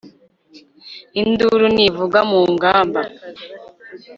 [1.21, 3.01] induru nivuga mu ngamba